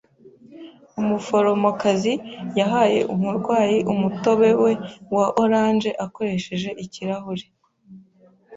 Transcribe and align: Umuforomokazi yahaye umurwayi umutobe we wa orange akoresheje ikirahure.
Umuforomokazi 0.99 2.13
yahaye 2.59 2.99
umurwayi 3.13 3.77
umutobe 3.93 4.49
we 4.63 4.71
wa 5.15 5.27
orange 5.43 5.89
akoresheje 6.05 6.69
ikirahure. 6.83 7.45